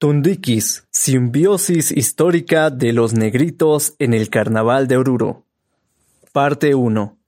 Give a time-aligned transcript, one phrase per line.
[0.00, 5.44] Tundikis, simbiosis histórica de los negritos en el Carnaval de Oruro.
[6.30, 7.18] Parte 1.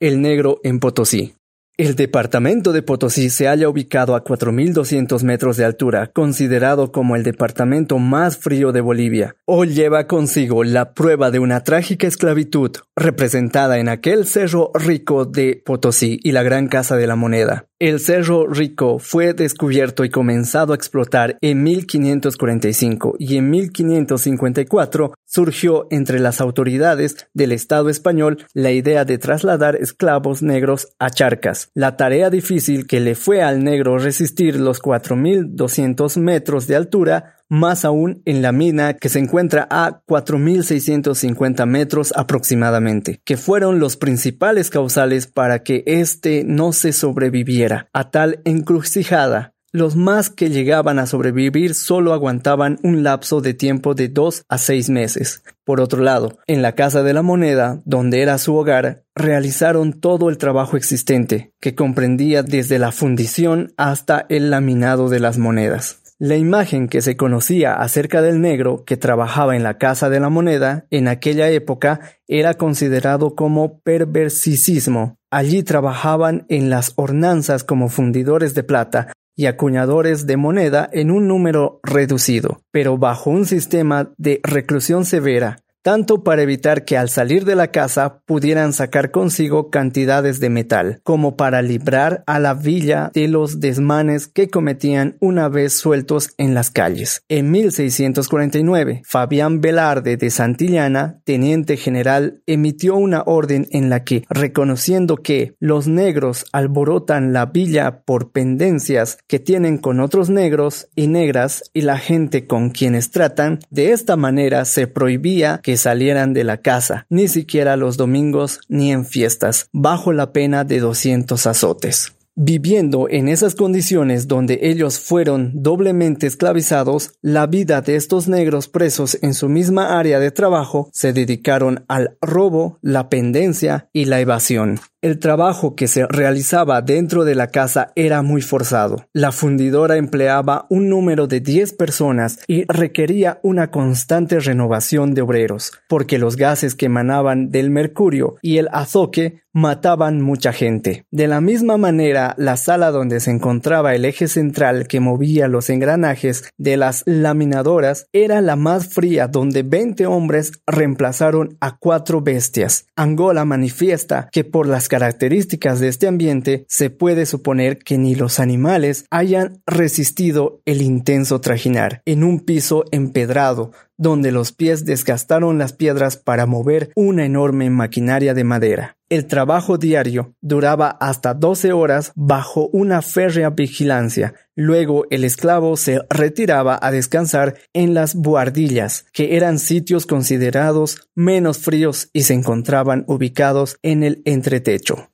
[0.00, 1.34] El negro en Potosí.
[1.78, 7.22] El departamento de Potosí se halla ubicado a 4.200 metros de altura, considerado como el
[7.22, 9.36] departamento más frío de Bolivia.
[9.44, 15.62] Hoy lleva consigo la prueba de una trágica esclavitud, representada en aquel cerro rico de
[15.64, 17.68] Potosí y la gran casa de la moneda.
[17.80, 25.86] El Cerro Rico fue descubierto y comenzado a explotar en 1545 y en 1554 surgió
[25.92, 31.67] entre las autoridades del Estado español la idea de trasladar esclavos negros a charcas.
[31.74, 37.84] La tarea difícil que le fue al negro resistir los 4.200 metros de altura más
[37.84, 44.70] aún en la mina que se encuentra a 4.650 metros aproximadamente, que fueron los principales
[44.70, 49.54] causales para que éste no se sobreviviera a tal encrucijada.
[49.70, 54.56] Los más que llegaban a sobrevivir solo aguantaban un lapso de tiempo de dos a
[54.56, 55.42] seis meses.
[55.62, 60.30] Por otro lado, en la Casa de la Moneda, donde era su hogar, realizaron todo
[60.30, 66.00] el trabajo existente, que comprendía desde la fundición hasta el laminado de las monedas.
[66.18, 70.30] La imagen que se conocía acerca del negro que trabajaba en la Casa de la
[70.30, 75.18] Moneda en aquella época era considerado como perversicismo.
[75.30, 81.28] Allí trabajaban en las hornanzas como fundidores de plata y acuñadores de moneda en un
[81.28, 87.46] número reducido, pero bajo un sistema de reclusión severa, tanto para evitar que al salir
[87.46, 93.10] de la casa pudieran sacar consigo cantidades de metal, como para librar a la villa
[93.14, 97.22] de los desmanes que cometían una vez sueltos en las calles.
[97.30, 105.16] En 1649, Fabián Velarde de Santillana, teniente general, emitió una orden en la que, reconociendo
[105.16, 111.70] que los negros alborotan la villa por pendencias que tienen con otros negros y negras
[111.72, 116.58] y la gente con quienes tratan, de esta manera se prohibía que salieran de la
[116.58, 122.12] casa, ni siquiera los domingos ni en fiestas, bajo la pena de 200 azotes.
[122.40, 129.18] Viviendo en esas condiciones donde ellos fueron doblemente esclavizados, la vida de estos negros presos
[129.22, 134.78] en su misma área de trabajo se dedicaron al robo, la pendencia y la evasión.
[135.00, 139.06] El trabajo que se realizaba dentro de la casa era muy forzado.
[139.12, 145.70] La fundidora empleaba un número de 10 personas y requería una constante renovación de obreros,
[145.88, 151.04] porque los gases que emanaban del mercurio y el azoque mataban mucha gente.
[151.10, 155.70] De la misma manera, la sala donde se encontraba el eje central que movía los
[155.70, 162.86] engranajes de las laminadoras era la más fría donde 20 hombres reemplazaron a cuatro bestias.
[162.94, 168.40] Angola manifiesta que por las características de este ambiente se puede suponer que ni los
[168.40, 175.72] animales hayan resistido el intenso trajinar en un piso empedrado donde los pies desgastaron las
[175.72, 178.97] piedras para mover una enorme maquinaria de madera.
[179.10, 184.34] El trabajo diario duraba hasta 12 horas bajo una férrea vigilancia.
[184.54, 191.56] Luego el esclavo se retiraba a descansar en las buhardillas, que eran sitios considerados menos
[191.56, 195.10] fríos y se encontraban ubicados en el entretecho.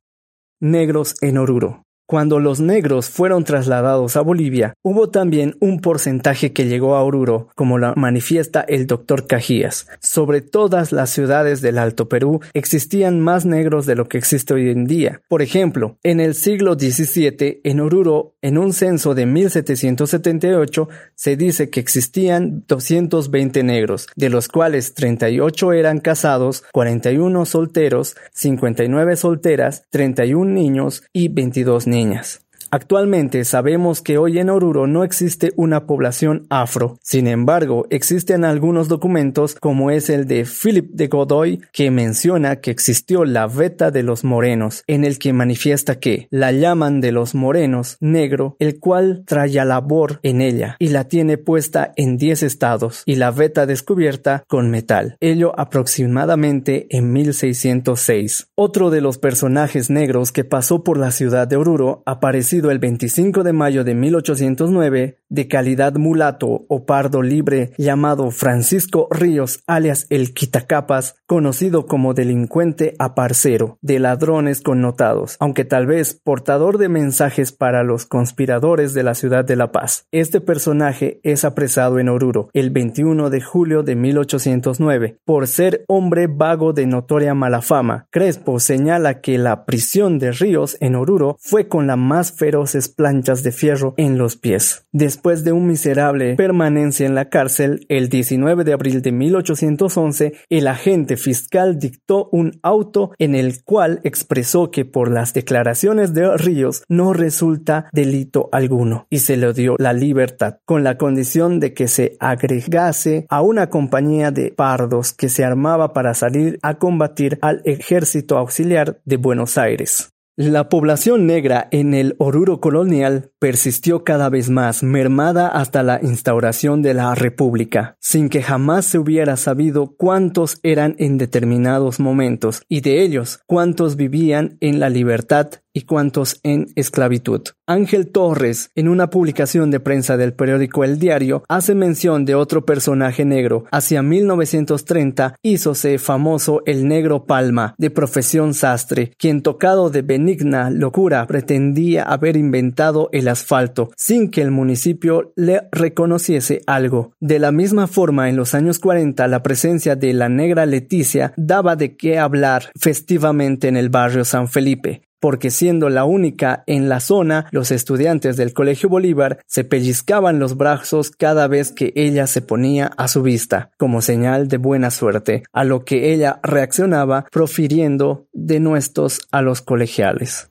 [0.61, 1.85] Negros en Oruro.
[2.07, 7.49] Cuando los negros fueron trasladados a Bolivia, hubo también un porcentaje que llegó a Oruro,
[7.55, 9.87] como lo manifiesta el doctor Cajías.
[10.01, 14.69] Sobre todas las ciudades del Alto Perú existían más negros de lo que existe hoy
[14.69, 15.23] en día.
[15.29, 21.71] Por ejemplo, en el siglo XVII, en Oruro, en un censo de 1778, se dice
[21.71, 30.53] que existían 220 negros, de los cuales 38 eran casados, 41 solteros, 59 solteras, 31
[30.53, 32.44] niños y 22 niños niñas.
[32.75, 36.99] Actualmente sabemos que hoy en Oruro no existe una población afro.
[37.03, 42.73] Sin embargo, existen algunos documentos como es el de Philip de Godoy que menciona que
[42.73, 47.37] existió la veta de los morenos, en el que manifiesta que la llaman de los
[47.37, 53.05] morenos negro, el cual trae labor en ella y la tiene puesta en 10 estados
[53.07, 58.49] y la veta descubierta con metal, ello aproximadamente en 1606.
[58.57, 63.43] Otro de los personajes negros que pasó por la ciudad de Oruro aparecido el 25
[63.43, 70.33] de mayo de 1809, de calidad mulato o pardo libre, llamado Francisco Ríos alias el
[70.35, 77.83] Quitacapas, conocido como delincuente aparcero, de ladrones connotados, aunque tal vez portador de mensajes para
[77.83, 80.07] los conspiradores de la ciudad de La Paz.
[80.13, 86.27] Este personaje es apresado en Oruro el 21 de julio de 1809 por ser hombre
[86.27, 88.07] vago de notoria mala fama.
[88.11, 92.54] Crespo señala que la prisión de Ríos en Oruro fue con la más feroz
[92.97, 94.87] planchas de fierro en los pies.
[94.93, 100.67] Después de un miserable permanencia en la cárcel, el 19 de abril de 1811, el
[100.67, 106.85] agente fiscal dictó un auto en el cual expresó que por las declaraciones de Ríos
[106.89, 111.89] no resulta delito alguno y se le dio la libertad, con la condición de que
[111.89, 117.63] se agregase a una compañía de pardos que se armaba para salir a combatir al
[117.65, 120.14] ejército auxiliar de Buenos Aires.
[120.37, 126.83] La población negra en el Oruro colonial persistió cada vez más, mermada hasta la instauración
[126.83, 132.81] de la República, sin que jamás se hubiera sabido cuántos eran en determinados momentos, y
[132.81, 137.43] de ellos cuántos vivían en la libertad y cuantos en esclavitud.
[137.67, 142.65] Ángel Torres, en una publicación de prensa del periódico El Diario, hace mención de otro
[142.65, 143.65] personaje negro.
[143.73, 151.27] Hacia 1930 hízose famoso el negro Palma, de profesión sastre, quien tocado de benigna locura
[151.27, 157.13] pretendía haber inventado el asfalto, sin que el municipio le reconociese algo.
[157.19, 161.75] De la misma forma, en los años 40, la presencia de la negra Leticia daba
[161.75, 167.01] de qué hablar festivamente en el barrio San Felipe porque siendo la única en la
[167.01, 172.43] zona, los estudiantes del Colegio Bolívar se pellizcaban los brazos cada vez que ella se
[172.43, 178.29] ponía a su vista, como señal de buena suerte, a lo que ella reaccionaba profiriendo
[178.35, 180.51] denuestos a los colegiales.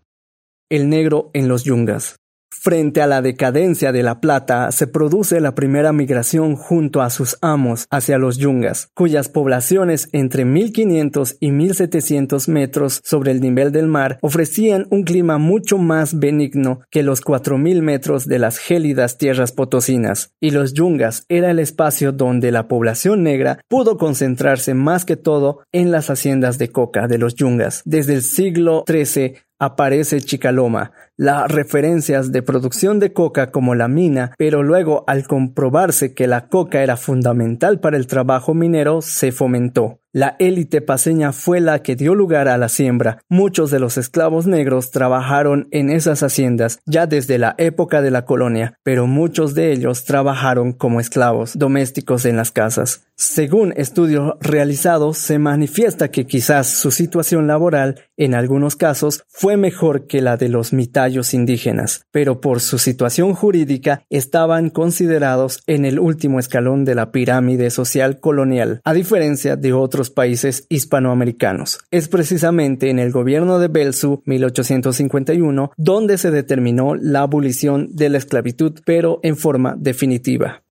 [0.72, 2.23] El negro en los yungas.
[2.64, 7.38] Frente a la decadencia de La Plata, se produce la primera migración junto a sus
[7.42, 13.88] amos hacia los yungas, cuyas poblaciones entre 1500 y 1700 metros sobre el nivel del
[13.88, 19.52] mar ofrecían un clima mucho más benigno que los 4000 metros de las gélidas tierras
[19.52, 25.18] potosinas, y los yungas era el espacio donde la población negra pudo concentrarse más que
[25.18, 27.82] todo en las haciendas de coca de los yungas.
[27.84, 29.34] Desde el siglo XIII
[29.66, 36.14] aparece Chicaloma, las referencias de producción de coca como la mina, pero luego al comprobarse
[36.14, 40.03] que la coca era fundamental para el trabajo minero, se fomentó.
[40.16, 43.24] La élite paseña fue la que dio lugar a la siembra.
[43.30, 48.24] Muchos de los esclavos negros trabajaron en esas haciendas ya desde la época de la
[48.24, 53.08] colonia, pero muchos de ellos trabajaron como esclavos domésticos en las casas.
[53.16, 60.08] Según estudios realizados, se manifiesta que quizás su situación laboral, en algunos casos, fue mejor
[60.08, 66.00] que la de los mitayos indígenas, pero por su situación jurídica estaban considerados en el
[66.00, 71.80] último escalón de la pirámide social colonial, a diferencia de otros países hispanoamericanos.
[71.92, 78.18] Es precisamente en el gobierno de Belsu 1851 donde se determinó la abolición de la
[78.18, 80.64] esclavitud, pero en forma definitiva.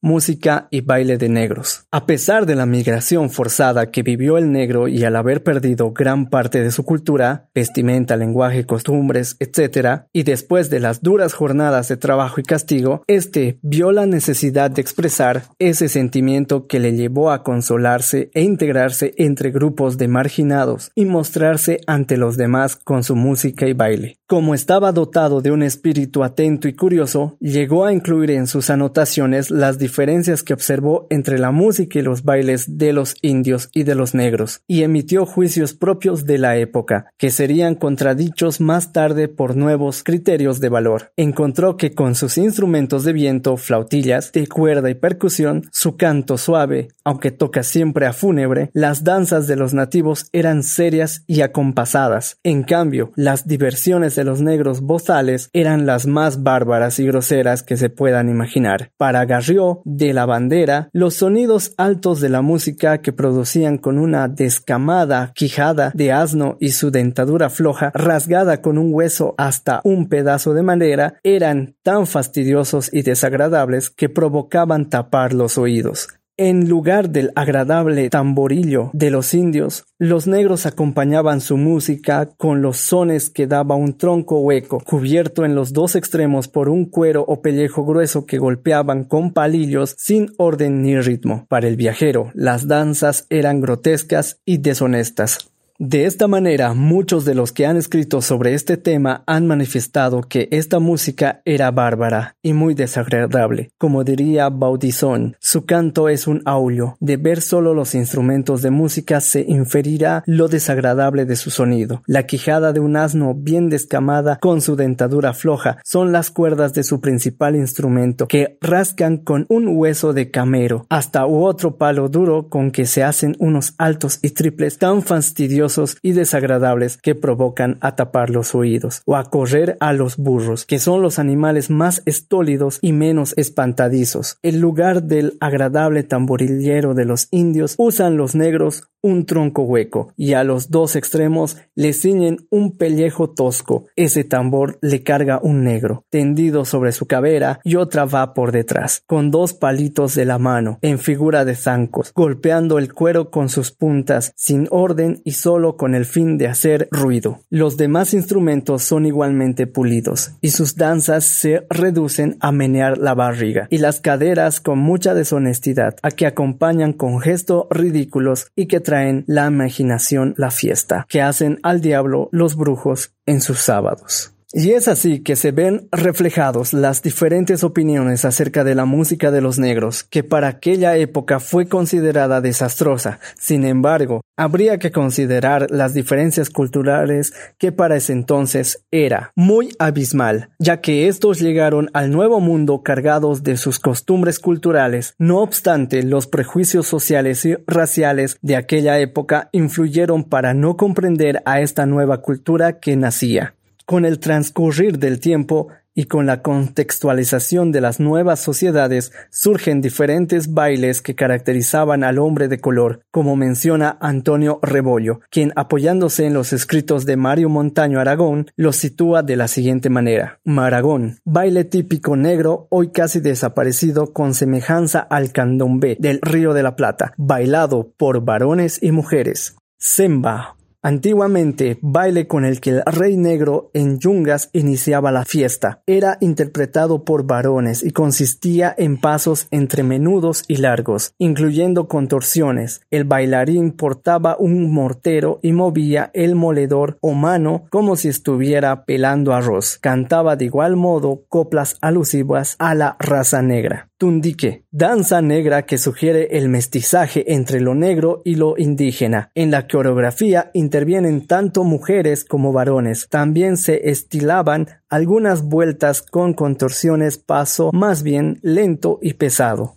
[0.00, 1.86] Música y baile de negros.
[1.90, 6.30] A pesar de la migración forzada que vivió el negro y al haber perdido gran
[6.30, 11.96] parte de su cultura, vestimenta, lenguaje, costumbres, etc., y después de las duras jornadas de
[11.96, 17.42] trabajo y castigo, este vio la necesidad de expresar ese sentimiento que le llevó a
[17.42, 23.66] consolarse e integrarse entre grupos de marginados y mostrarse ante los demás con su música
[23.66, 24.18] y baile.
[24.26, 29.50] Como estaba dotado de un espíritu atento y curioso, llegó a incluir en sus anotaciones
[29.50, 33.94] las diferencias que observó entre la música y los bailes de los indios y de
[33.94, 39.56] los negros, y emitió juicios propios de la época, que serían contradichos más tarde por
[39.56, 41.12] nuevos criterios de valor.
[41.16, 46.88] Encontró que con sus instrumentos de viento, flautillas, de cuerda y percusión, su canto suave,
[47.02, 52.36] aunque toca siempre a fúnebre, las danzas de los nativos eran serias y acompasadas.
[52.44, 57.78] En cambio, las diversiones de los negros bozales eran las más bárbaras y groseras que
[57.78, 58.90] se puedan imaginar.
[58.98, 64.28] Para Garrió, de la bandera, los sonidos altos de la música que producían con una
[64.28, 70.54] descamada quijada de asno y su dentadura floja rasgada con un hueso hasta un pedazo
[70.54, 76.08] de madera eran tan fastidiosos y desagradables que provocaban tapar los oídos.
[76.40, 82.76] En lugar del agradable tamborillo de los indios, los negros acompañaban su música con los
[82.76, 87.42] sones que daba un tronco hueco, cubierto en los dos extremos por un cuero o
[87.42, 91.44] pellejo grueso que golpeaban con palillos sin orden ni ritmo.
[91.48, 95.50] Para el viajero, las danzas eran grotescas y deshonestas.
[95.80, 100.48] De esta manera, muchos de los que han escrito sobre este tema han manifestado que
[100.50, 103.70] esta música era bárbara y muy desagradable.
[103.78, 106.96] Como diría Baudisson, su canto es un aullo.
[106.98, 112.02] De ver solo los instrumentos de música se inferirá lo desagradable de su sonido.
[112.08, 116.82] La quijada de un asno bien descamada con su dentadura floja son las cuerdas de
[116.82, 122.48] su principal instrumento que rascan con un hueso de camero, hasta u otro palo duro
[122.48, 125.67] con que se hacen unos altos y triples tan fastidiosos
[126.02, 130.78] y desagradables que provocan a tapar los oídos o a correr a los burros, que
[130.78, 134.38] son los animales más estólidos y menos espantadizos.
[134.42, 140.32] En lugar del agradable tamborillero de los indios, usan los negros un tronco hueco y
[140.32, 143.86] a los dos extremos le ciñen un pellejo tosco.
[143.96, 149.02] Ese tambor le carga un negro, tendido sobre su cabera y otra va por detrás,
[149.06, 153.70] con dos palitos de la mano, en figura de zancos, golpeando el cuero con sus
[153.70, 157.40] puntas, sin orden y solo con el fin de hacer ruido.
[157.50, 163.66] Los demás instrumentos son igualmente pulidos, y sus danzas se reducen a menear la barriga
[163.70, 169.24] y las caderas con mucha deshonestidad, a que acompañan con gestos ridículos y que traen
[169.26, 174.32] la imaginación la fiesta, que hacen al diablo los brujos en sus sábados.
[174.50, 179.42] Y es así que se ven reflejados las diferentes opiniones acerca de la música de
[179.42, 183.20] los negros, que para aquella época fue considerada desastrosa.
[183.38, 190.48] Sin embargo, habría que considerar las diferencias culturales que para ese entonces era muy abismal,
[190.58, 195.12] ya que estos llegaron al nuevo mundo cargados de sus costumbres culturales.
[195.18, 201.60] No obstante, los prejuicios sociales y raciales de aquella época influyeron para no comprender a
[201.60, 203.57] esta nueva cultura que nacía.
[203.88, 210.52] Con el transcurrir del tiempo y con la contextualización de las nuevas sociedades surgen diferentes
[210.52, 216.52] bailes que caracterizaban al hombre de color, como menciona Antonio Rebollo, quien apoyándose en los
[216.52, 220.38] escritos de Mario Montaño Aragón, los sitúa de la siguiente manera.
[220.44, 226.76] Maragón, baile típico negro, hoy casi desaparecido con semejanza al candombe del Río de la
[226.76, 229.56] Plata, bailado por varones y mujeres.
[229.78, 230.57] Semba,
[230.88, 235.82] Antiguamente, baile con el que el rey negro en Yungas iniciaba la fiesta.
[235.86, 242.80] Era interpretado por varones y consistía en pasos entre menudos y largos, incluyendo contorsiones.
[242.90, 249.34] El bailarín portaba un mortero y movía el moledor o mano como si estuviera pelando
[249.34, 249.76] arroz.
[249.82, 253.90] Cantaba de igual modo coplas alusivas a la raza negra.
[253.98, 259.32] Tundique, danza negra que sugiere el mestizaje entre lo negro y lo indígena.
[259.34, 263.08] En la coreografía intervienen tanto mujeres como varones.
[263.08, 269.74] También se estilaban algunas vueltas con contorsiones paso más bien lento y pesado.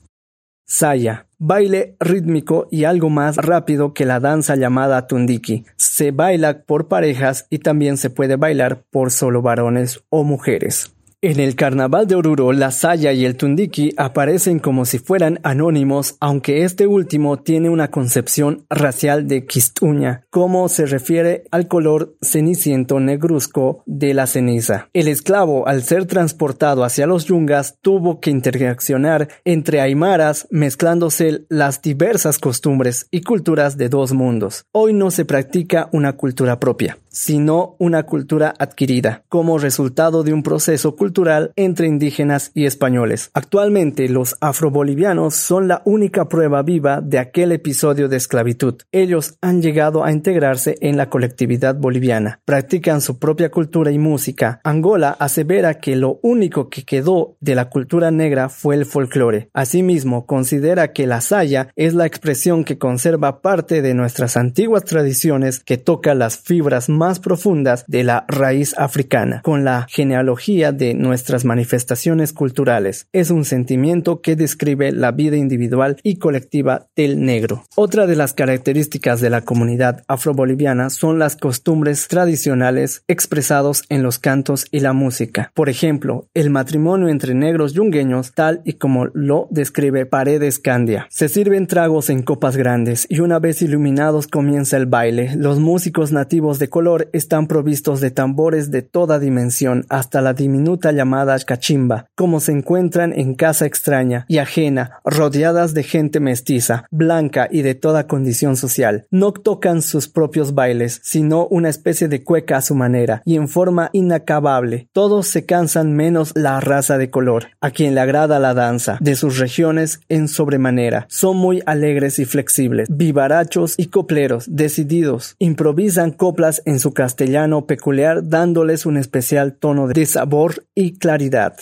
[0.67, 5.65] Saya, baile rítmico y algo más rápido que la danza llamada tundiki.
[5.77, 10.93] Se baila por parejas y también se puede bailar por solo varones o mujeres.
[11.23, 16.15] En el carnaval de Oruro, la saya y el tundiki aparecen como si fueran anónimos,
[16.19, 22.99] aunque este último tiene una concepción racial de quistuña, como se refiere al color ceniciento
[22.99, 24.89] negruzco de la ceniza.
[24.93, 31.83] El esclavo, al ser transportado hacia los yungas, tuvo que interaccionar entre aymaras, mezclándose las
[31.83, 34.65] diversas costumbres y culturas de dos mundos.
[34.71, 40.43] Hoy no se practica una cultura propia, sino una cultura adquirida, como resultado de un
[40.43, 43.29] proceso cultural entre indígenas y españoles.
[43.33, 48.75] Actualmente los afrobolivianos son la única prueba viva de aquel episodio de esclavitud.
[48.91, 54.61] Ellos han llegado a integrarse en la colectividad boliviana, practican su propia cultura y música.
[54.63, 59.49] Angola asevera que lo único que quedó de la cultura negra fue el folclore.
[59.53, 65.59] Asimismo, considera que la saya es la expresión que conserva parte de nuestras antiguas tradiciones
[65.59, 72.31] que toca las fibras profundas de la raíz africana, con la genealogía de nuestras manifestaciones
[72.31, 73.07] culturales.
[73.11, 77.63] Es un sentimiento que describe la vida individual y colectiva del negro.
[77.75, 84.19] Otra de las características de la comunidad afroboliviana son las costumbres tradicionales expresados en los
[84.19, 85.51] cantos y la música.
[85.55, 91.07] Por ejemplo, el matrimonio entre negros yungueños, tal y como lo describe Paredes Candia.
[91.09, 95.35] Se sirven tragos en copas grandes y una vez iluminados comienza el baile.
[95.35, 96.69] Los músicos nativos de
[97.13, 103.13] están provistos de tambores de toda dimensión hasta la diminuta llamada cachimba, como se encuentran
[103.13, 109.05] en casa extraña y ajena, rodeadas de gente mestiza, blanca y de toda condición social.
[109.11, 113.47] No tocan sus propios bailes, sino una especie de cueca a su manera, y en
[113.47, 114.89] forma inacabable.
[114.91, 119.15] Todos se cansan menos la raza de color, a quien le agrada la danza, de
[119.15, 121.05] sus regiones en sobremanera.
[121.09, 125.35] Son muy alegres y flexibles, vivarachos y copleros, decididos.
[125.39, 131.55] Improvisan coplas en su castellano peculiar, dándoles un especial tono de sabor y claridad.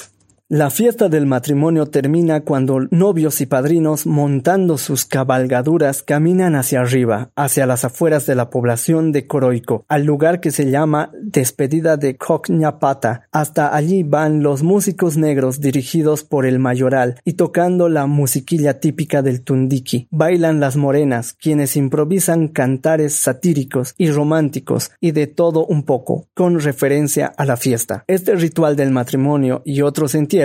[0.51, 7.29] La fiesta del matrimonio termina cuando novios y padrinos, montando sus cabalgaduras, caminan hacia arriba,
[7.35, 12.17] hacia las afueras de la población de Coroico, al lugar que se llama Despedida de
[12.17, 13.27] Cocñapata.
[13.31, 19.21] Hasta allí van los músicos negros dirigidos por el mayoral y tocando la musiquilla típica
[19.21, 20.07] del tundiki.
[20.09, 26.59] Bailan las morenas, quienes improvisan cantares satíricos y románticos y de todo un poco, con
[26.59, 28.03] referencia a la fiesta.
[28.07, 30.38] Este ritual del matrimonio y otros entierros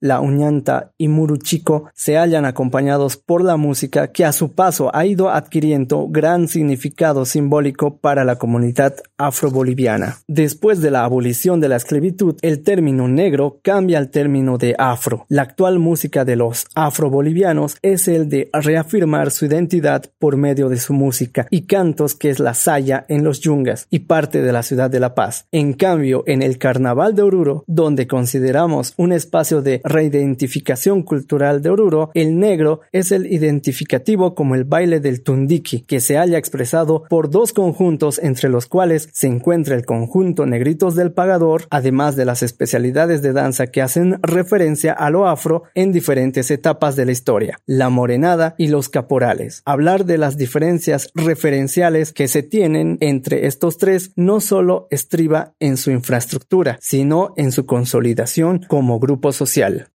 [0.00, 5.06] la uñanta y muruchico se hallan acompañados por la música que a su paso ha
[5.06, 10.18] ido adquiriendo gran significado simbólico para la comunidad afroboliviana.
[10.26, 15.24] Después de la abolición de la esclavitud, el término negro cambia al término de afro.
[15.28, 20.78] La actual música de los afrobolivianos es el de reafirmar su identidad por medio de
[20.78, 24.62] su música y cantos que es la saya en los yungas y parte de la
[24.62, 25.46] ciudad de La Paz.
[25.52, 31.70] En cambio, en el carnaval de Oruro, donde consideramos un espacio de reidentificación cultural de
[31.70, 37.04] Oruro, el negro es el identificativo como el baile del tundiki, que se haya expresado
[37.08, 42.24] por dos conjuntos entre los cuales se encuentra el conjunto Negritos del Pagador, además de
[42.24, 47.12] las especialidades de danza que hacen referencia a lo afro en diferentes etapas de la
[47.12, 49.62] historia, la morenada y los caporales.
[49.64, 55.76] Hablar de las diferencias referenciales que se tienen entre estos tres no solo estriba en
[55.76, 59.90] su infraestructura, sino en su consolidación como grupo social.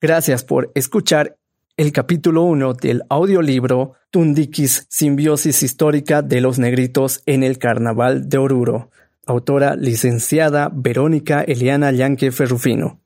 [0.00, 1.36] Gracias por escuchar
[1.76, 8.38] el capítulo 1 del audiolibro Tundikis, simbiosis histórica de los negritos en el carnaval de
[8.38, 8.90] Oruro.
[9.26, 13.00] Autora licenciada Verónica Eliana Yanque Ferrufino.